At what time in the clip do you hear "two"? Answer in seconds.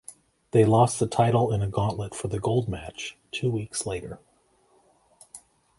3.31-3.51